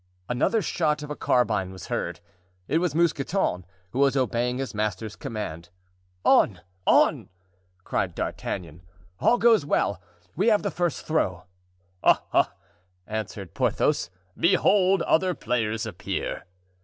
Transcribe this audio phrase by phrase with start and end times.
[0.27, 2.21] Another shot of a carbine was heard.
[2.67, 5.69] It was Mousqueton, who was obeying his master's command.
[6.25, 6.59] "On!
[6.87, 7.29] on!"
[7.83, 8.81] cried D'Artagnan;
[9.19, 10.01] "all goes well!
[10.35, 11.43] we have the first throw."
[12.03, 12.19] "Ha!
[12.31, 12.55] ha!"
[13.05, 16.47] answered Porthos, "behold, other players appear."